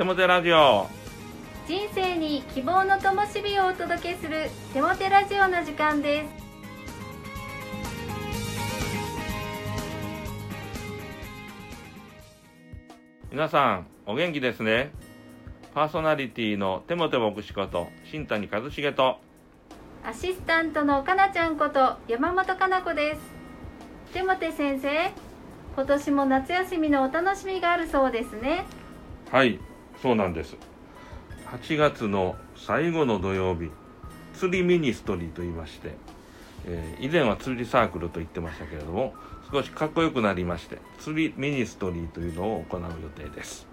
[0.00, 0.86] テモテラジオ。
[1.68, 6.26] 人生に希望の灯火をお届けするテモテラジオの時間です。
[13.30, 14.90] 皆さんお元気ですね？
[15.74, 19.18] パーソナリティのテモテ牧師こと新谷和重と。
[20.02, 23.20] アシスタントのかなちゃんこと山本かな子です。
[24.14, 25.12] テモテ先生
[25.76, 28.64] 今年も夏休みのお楽しみがあるそうですね。
[29.30, 29.60] はい
[30.00, 30.56] そうなんです。
[31.46, 33.70] 8月の最後の土曜日
[34.32, 35.92] 釣りミニストリーと言いまして、
[36.64, 39.14] えー以前は釣りサークルと言ってましたけれども
[39.52, 43.66] 少しかっこよくなりまして釣りミニストリーというのを行う予定です。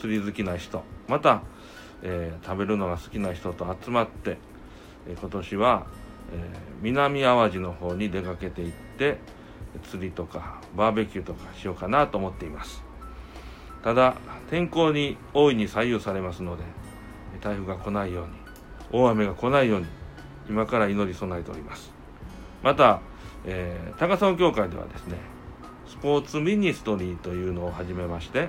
[0.00, 1.42] 釣り好きな人また、
[2.02, 4.38] えー食べるのが好きな人と集まって、
[5.08, 5.86] えー今年は、
[6.32, 9.18] えー南淡路の方に出かけていって
[9.84, 12.85] 釣りとかバーベキューとかしようかなと思っています。
[13.86, 14.16] ただ
[14.50, 16.64] 天候に大いに左右されますので
[17.40, 18.32] 台風が来ないように
[18.90, 19.86] 大雨が来ないように
[20.48, 21.92] 今から祈り備えております。
[22.64, 23.00] また、
[23.44, 25.18] えー高砂教会ではですね
[25.86, 28.48] スポーツミニストリーというのを始めまして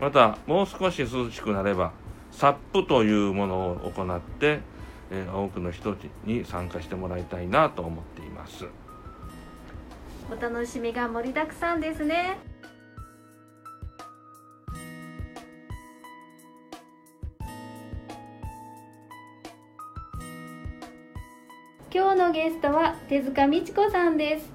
[0.00, 1.92] またもう少し涼しくなれば
[2.32, 4.58] サップというものを行って、
[5.12, 8.66] えー多くの人に参加してもらいたいなと思っています。
[10.28, 12.49] お楽しみが盛りだくさんですね。
[22.30, 24.48] のゲストは手塚美智子さんです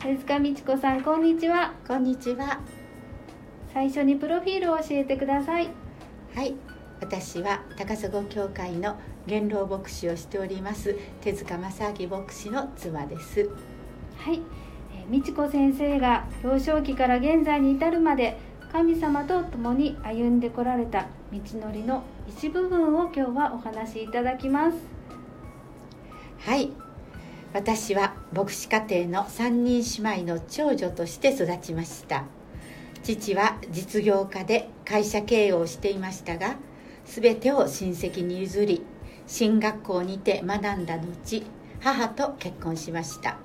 [0.00, 2.58] 手塚美智子さんこんにちはこんにちは。
[3.72, 5.70] 最初にプロフィールを教えてください
[6.34, 6.56] はい。
[7.00, 8.96] 私は高砂教会の
[9.28, 13.48] 元老牧師をしております手塚正明牧師の妻です。
[14.16, 14.42] はい、
[14.96, 18.36] えー美智子先生が幼少期から現在に至るまで
[18.72, 24.97] 神様と共に歩んでこられた道のりの一部分を今日はお話しいただきます
[26.38, 26.70] はい。
[27.52, 32.24] 私は牧師家庭の三人姉妹の長女として育ちました。
[33.02, 36.56] 父は実業家で会社経営をしていましたが、
[37.04, 38.82] すべてを親戚に譲り、
[39.26, 41.44] 進学校にて学んだ後、
[41.80, 43.38] 母と結婚しました。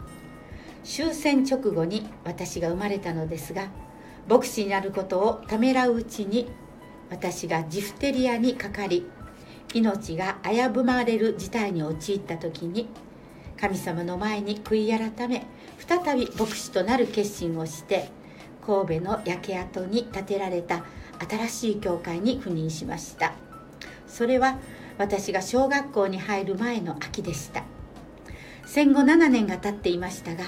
[0.84, 3.70] 終戦直後に私が生まれたのですが
[4.28, 6.50] 牧師になることをためらううちに
[7.10, 9.06] 私がジフテリアにかかり
[9.74, 12.88] 命が危ぶまれる事態に陥った時に
[13.60, 15.46] 神様の前に悔い改め
[15.80, 18.10] 再び牧師となる決心をして
[18.66, 20.86] 神戸の焼け跡に建てられた
[21.30, 23.34] 新しい教会に赴任しました。
[24.08, 24.58] それは
[24.98, 27.64] 私が小学校に入る前の秋でした。
[28.66, 30.46] 戦後7年が経っていましたが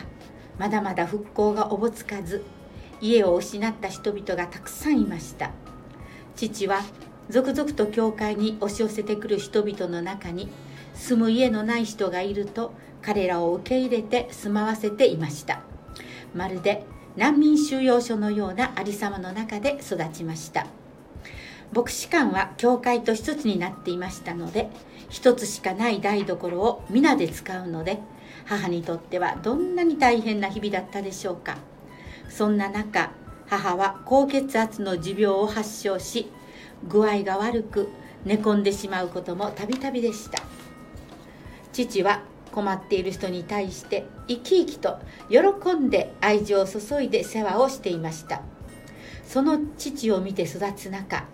[0.57, 2.43] まだまだ復興がおぼつかず
[3.01, 5.51] 家を失った人々がたくさんいました。
[6.35, 6.81] 父は
[7.29, 10.49] 続々と教会に押し寄せてくる人々の中に
[10.93, 15.61] 住む家のない人がいると彼らを受け入れて住まわせていました。
[16.33, 16.83] まるで
[17.15, 20.67] 難民収容所のようなありさまの中で育ちました。
[21.73, 24.69] 牧師館は教会と一つになっていましたので
[25.09, 27.99] 一つしかない台所を皆で使うので
[28.45, 31.57] 母にとってはどんなに大変な日々だったでしょうか。
[32.29, 33.11] そんな中
[33.47, 36.31] 母は高血圧の持病を発症し
[36.83, 37.89] 具合が悪く
[38.25, 40.43] 寝込んでしまうこともたびたびでした。
[41.71, 42.21] 父は
[42.51, 44.99] 困っている人に対して生き生きと
[45.29, 48.41] 喜んで愛情を注いで世話をしていました。
[49.25, 51.25] その父を見て育つ中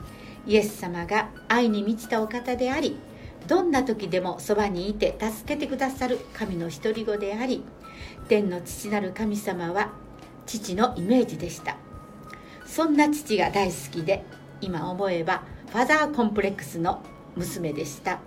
[0.48, 2.98] イエス様が愛に満ちたお方であり
[3.48, 7.64] どんな時でもそばにいて助けてくださる神の独り子であり
[8.28, 9.92] 天の父なる神様は
[10.46, 11.78] 父のイメージでした。
[12.66, 14.24] そんな父が大好きで
[14.62, 17.02] 今思えばファザーコンプレックスの
[17.36, 18.20] 娘でした。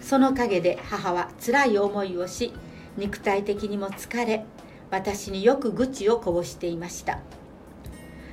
[0.00, 2.52] その陰で母は辛い思いをし
[2.96, 4.44] 肉体的にも疲れ
[4.90, 7.20] 私によく愚痴をこぼしていました。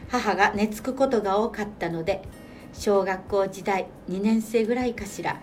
[0.09, 2.21] 母が寝つくことが多かったので
[2.73, 5.39] 小学校時代2年生ぐらいかしら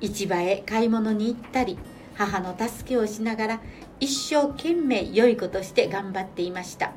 [0.00, 1.78] 市場へ買い物に行ったり
[2.14, 3.60] 母の助けをしながら
[4.00, 6.92] 一生懸命良いことして頑張っていました。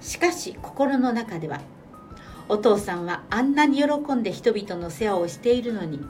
[0.00, 1.60] しかし心の中では
[2.50, 6.00] お父さんはあんなに喜んで人々の世話をしているのに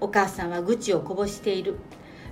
[0.00, 1.76] お母さんは愚痴をこぼしている。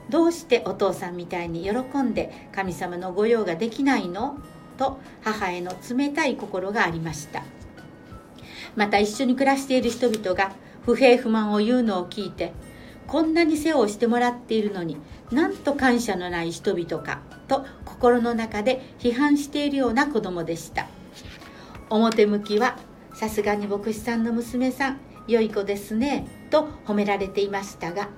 [0.09, 4.39] どうしてお父さんみたいに喜んで神様の御用ができないの？
[4.79, 7.43] と母への冷たい心がありました。
[8.75, 10.53] また一緒に暮らしている人々が
[10.87, 12.55] 不平不満を言うのを聞いて
[13.07, 14.97] こんなに世話をしてもらっているのに
[15.31, 17.21] なんと感謝のない人々か？
[17.49, 20.87] と心の中で批判しているような子供でした。
[21.91, 22.79] 表向きは
[23.19, 28.11] さすがに牧師さんの娘さん良い子ですねと褒められていましたが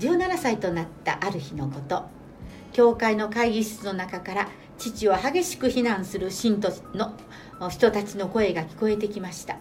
[0.00, 2.04] 17歳となったある日のこと
[2.74, 7.16] 教会の会議室の中から父を激しく非難する信徒の
[7.70, 9.56] 人たちの声が聞こえてきました。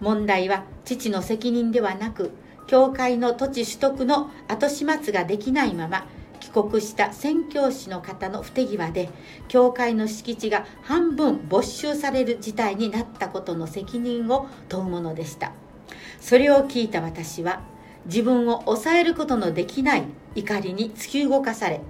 [0.00, 2.32] 問題は父の責任ではなく
[2.66, 6.06] 教会の土地取得の後始末ができないまま
[6.62, 9.10] 国した宣教師の方の不手際で
[9.46, 15.52] 教会の敷地が半分没収される事態になったことの責任を問うものでした。
[16.18, 17.60] それを聞いた私は
[18.06, 20.04] 自分を抑えることのできない
[20.34, 21.82] 怒りに突き動かされ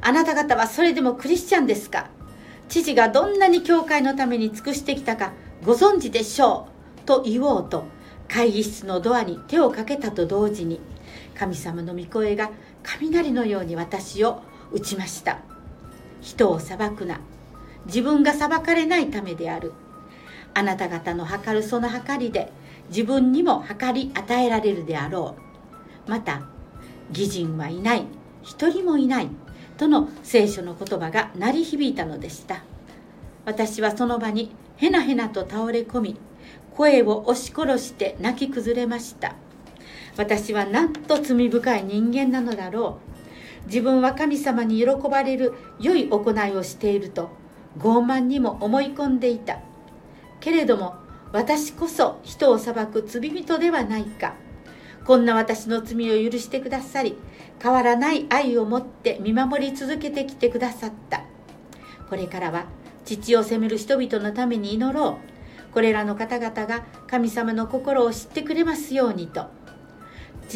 [0.00, 2.10] あなた方はそれでもクリスチャンですか？
[2.68, 5.32] 父がどんなに教会のために尽くしてきたか
[5.64, 6.66] ご存知でしょ
[7.04, 7.06] う？
[7.06, 7.84] と言おうと
[8.26, 10.80] 会議室のドアに手をかけたと同時に
[11.34, 12.50] 神様の御声が
[12.82, 14.42] 雷のように私を
[14.72, 15.38] 打ちました。
[16.20, 17.20] 人を裁くな。
[17.86, 19.72] 自分が裁かれないためである。
[20.54, 22.52] あなた方の計るその計りで
[22.88, 25.36] 自分にも計り与えられるであろ
[26.06, 26.10] う。
[26.10, 26.42] また
[27.10, 28.06] 義人はいない。
[28.42, 29.28] 一人もいない。
[29.78, 32.62] との聖書の言葉が鳴り響いたのでした。
[33.44, 36.16] 私はその場にへなへなと倒れ込み
[36.76, 39.34] 声を押し殺して泣き崩れました。
[40.16, 42.98] 私はなんと罪深い人間なのだろ
[43.64, 43.66] う。
[43.66, 47.30] 自分は神様に喜ばれる良い行いをしていると
[47.78, 49.60] 傲慢にも思い込んでいた。
[50.40, 50.96] けれども
[51.32, 54.34] 私こそ人を裁く罪人ではないか。
[55.04, 57.16] こんな私の罪を許してくださり
[57.60, 61.24] 変わらない愛を持って見守り続けてきてくださった。
[62.08, 62.66] これからは
[63.04, 65.18] 父を責める人々のために祈ろ
[65.70, 65.72] う。
[65.72, 69.46] これらの方々が神様の心を知ってくれますようにと。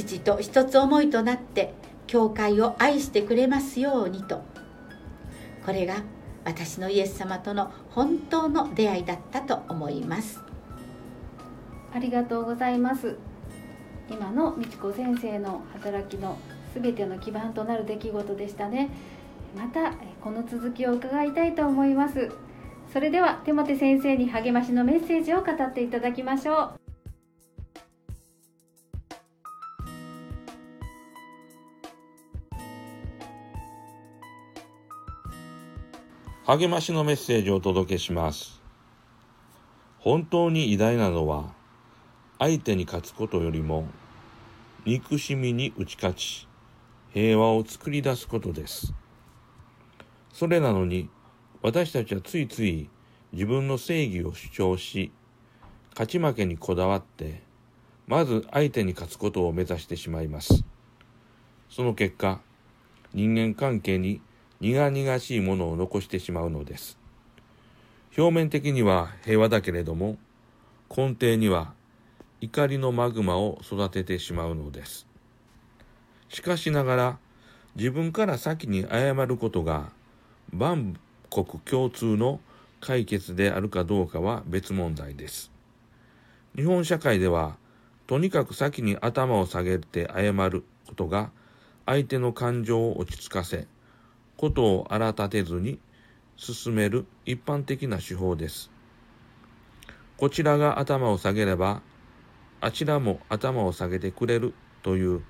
[0.04, 1.72] 父と一つ思いとなって
[2.06, 4.42] 教会を愛してくれますようにと。
[5.64, 6.02] これが
[6.44, 10.40] 私のイエス様との本当の出会いだったと思います。
[11.92, 13.16] ありがとうございます。
[14.10, 16.38] 今の美智子先生の働きの
[16.74, 18.90] 全ての基盤となる出来事でしたね。
[19.56, 22.30] またこの続きを伺いたいと思います。
[22.92, 26.85] それでは手モ先生に励ましのメッセージを語っていただきましょう。
[36.48, 38.62] 励ましのメッセージをお届けします。
[39.98, 41.52] 本当に偉大なのは、
[42.38, 43.88] 相手に勝つことよりも、
[44.84, 46.46] 憎しみに打ち勝ち、
[47.12, 48.94] 平和を作り出すことです。
[50.32, 51.08] それなのに、
[51.62, 52.88] 私たちはついつい
[53.32, 55.10] 自分の正義を主張し、
[55.94, 57.42] 勝ち負けにこだわって、
[58.06, 60.64] まず相手に勝つことを目指してしまいます。
[61.68, 62.40] その結果、
[63.14, 64.20] 人間関係に
[64.60, 66.98] 苦々しいものを残してしまうのです。
[68.16, 70.16] 表面的には平和だけれども、
[70.94, 71.74] 根底には
[72.40, 75.06] 怒りのマグマを育ててしまうのです。
[76.28, 77.18] しかしながら、
[77.76, 79.90] 自分から先に謝ることが
[80.50, 80.98] 万
[81.30, 82.40] 国共通の
[82.80, 85.50] 解決であるかどうかは別問題です。
[86.54, 87.56] 日本社会では、
[88.06, 91.30] とにかく先に頭を下げて謝ることが
[91.84, 93.66] 相手の感情を落ち着かせ、
[94.36, 95.78] ことを荒立てずに
[96.36, 98.70] 進める一般的な手法です。
[100.16, 101.82] こちらが頭を下げれば、
[102.60, 105.22] あちらも頭を下げてくれるという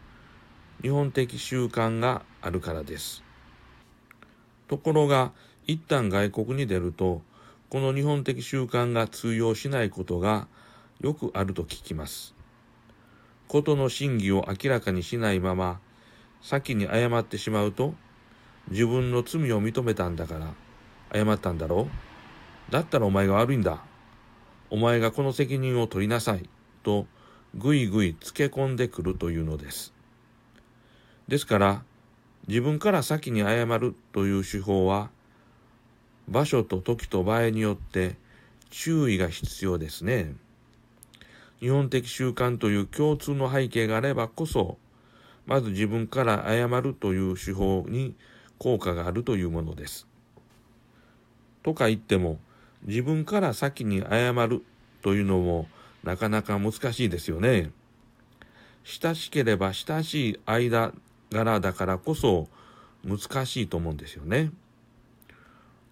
[0.83, 3.23] 日本的習慣があるからです。
[4.69, 5.33] ところが、
[5.67, 7.23] 一旦外国に出ると、
[7.71, 10.47] この日本的習慣が通用しないことが
[11.01, 12.35] よくあると聞きます。
[13.49, 15.81] ことの真偽を明らかにしないまま、
[16.43, 17.95] 先に謝ってしまうと、
[18.71, 20.55] 自分の罪を認めたんだから
[21.13, 21.89] 謝ったんだろ
[22.69, 22.73] う？
[22.73, 23.85] だったらお前が悪いんだ。
[24.71, 26.49] お前がこの責任を取りなさい。
[26.83, 27.07] と
[27.55, 29.93] ぐいぐいつけ込んでくるというのです。
[31.29, 31.83] ですから
[32.49, 35.11] 自分から先に謝るという手法は
[36.29, 38.17] 場所と時と場合によって
[38.71, 40.35] 注意が必要ですね。
[41.61, 44.77] 日本的習慣という共通の背景があればこそ
[45.47, 48.15] まず自分から謝るという手法に
[48.59, 50.07] 効果があるというものです。
[51.63, 52.39] とか言っても
[52.85, 54.63] 自分から先に謝る
[55.03, 55.69] というのも
[56.05, 57.71] なかなか難しいですよね。
[58.85, 60.93] 親しければ親しい間
[61.31, 62.49] 柄だからこそ
[63.05, 64.53] 難しいと思うんですよね。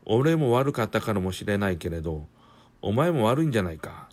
[0.07, 2.27] 俺も悪かったからもしれないけれど、
[2.83, 4.09] お前も悪いんじゃないか。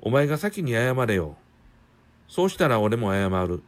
[0.00, 1.36] お前が先に謝れよ。
[2.28, 3.62] そうしたら俺も謝る。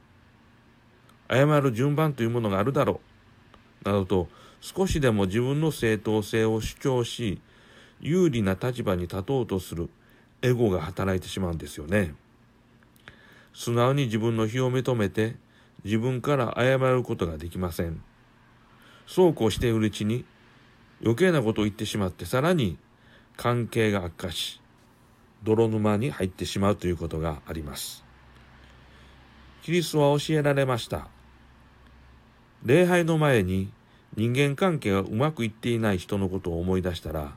[1.31, 3.14] 謝る順番というものがあるだろう。
[3.85, 4.29] などと
[4.61, 7.41] 少しでも自分の正当性を主張し、
[8.01, 9.91] 有利な立場に立とうとする
[10.43, 12.15] エゴが働いてしまうんですよね。
[13.53, 15.37] 素直に自分の非を認めて
[15.85, 18.03] 自分から謝ることができません。
[19.07, 20.25] そうこうしているうちに
[21.03, 22.79] 余計なことを言ってしまってさらに
[23.37, 24.61] 関係が悪化し
[25.43, 28.05] 泥沼に入ってしまうということがあります。
[29.63, 31.09] キリストは教えられました。
[32.65, 33.71] 礼拝の前に
[34.17, 37.37] 人間関係がうまくいっていない人のことを思い出したら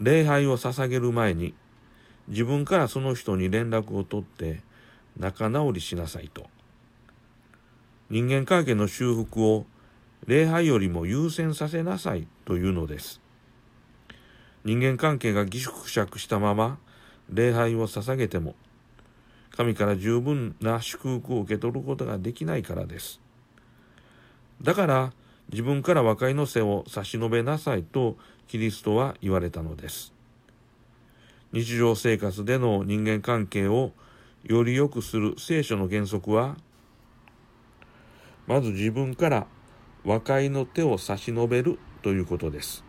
[0.00, 1.54] 礼拝を捧げる前に
[2.28, 4.62] 自分からその人に連絡を取って
[5.18, 6.46] 仲直りしなさいと。
[8.08, 9.66] 人間関係の修復を
[10.26, 13.20] 礼拝よりも優先させなさいというのです。
[14.64, 16.78] 人間関係がぎしくしゃくしたまま
[17.28, 18.54] 礼拝を捧げても
[19.50, 23.20] 神から十分な祝福を受け取ることができないからです。
[24.62, 25.12] だから
[25.50, 28.16] 自分から和解の背を差し伸べなさいと
[28.46, 30.12] キリストは言われたのです。
[31.52, 33.92] 日常生活での人間関係を
[34.44, 36.56] より良くする聖書の原則は
[38.46, 39.46] まず自分から
[40.04, 42.84] 和解の手を差し伸べるということです。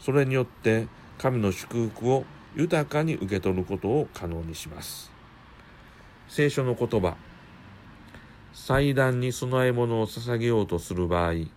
[0.00, 2.24] それによって神の祝福を
[2.56, 5.10] 豊かに受け取ることを可能にします。
[6.28, 7.16] 聖書の言葉
[8.52, 11.50] 祭壇に供え物を捧げようとする場合兄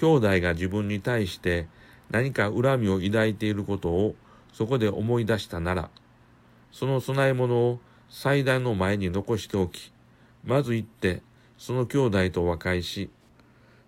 [0.00, 1.68] 弟が自分に対して
[2.10, 4.14] 何か恨みを抱いていることを
[4.52, 5.90] そこで思い出したなら
[6.72, 9.92] その供え物を祭壇の前に残しておき
[10.44, 11.22] まず行って
[11.58, 13.10] その兄弟と和解し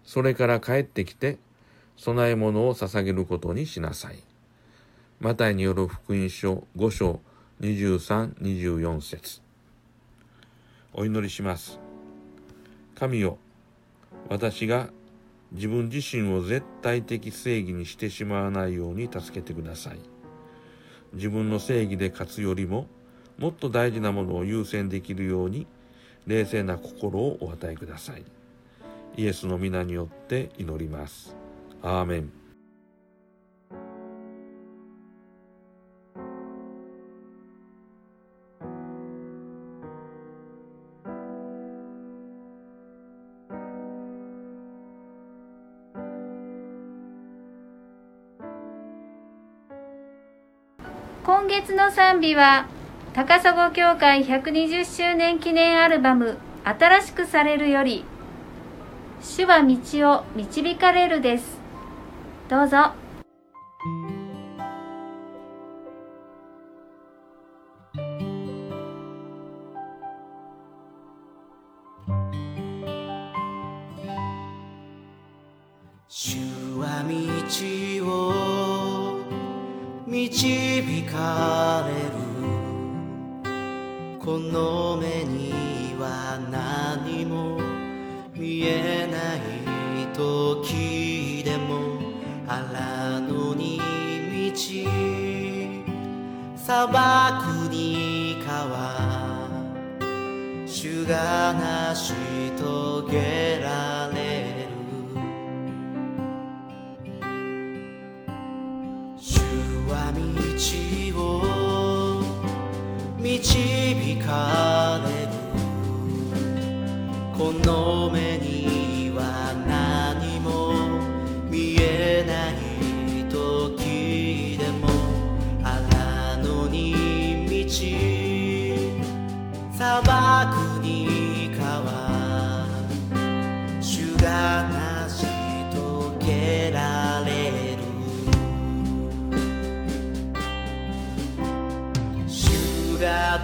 [0.04, 1.38] それから帰ってきて
[1.96, 4.22] 供え物を捧げることにしなさい。
[5.22, 7.20] マタイによる福音書5章
[7.60, 9.40] 23、24節
[10.92, 11.81] お祈りします。
[13.02, 13.36] 神よ、
[14.28, 14.90] 私が
[15.50, 19.98] 自分自身を絶対的正義にしてしまわないように助けてください。
[21.12, 22.86] 自分の正義で勝つよりも、
[23.38, 25.66] もっと大事なものを優先できるように、
[26.28, 28.22] 冷静な心をお与えください。
[29.16, 31.34] イエスの皆によって祈ります。
[31.82, 32.41] アーメン。
[51.24, 52.66] 今月の賛美は
[53.14, 58.04] 高砂教会120周年記念アルバム「新しくされる」より
[59.22, 59.76] 「主は道
[60.10, 61.60] を導かれる」です。
[62.48, 62.90] どうぞ。
[76.08, 76.38] 主
[76.78, 78.06] は道
[78.98, 79.01] を
[80.12, 82.10] 導かれる。
[84.20, 85.54] この目に
[85.98, 87.58] は何も
[88.34, 89.40] 見えない
[90.14, 91.98] 時でも
[92.46, 93.80] 荒野に
[94.52, 94.56] 道
[96.56, 99.48] 砂漠に川
[100.66, 102.12] 主が成し
[102.58, 102.66] 遂
[103.10, 103.61] げる。
[113.22, 115.28] 導かれる。
[117.38, 118.31] この目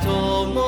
[0.04, 0.67] 友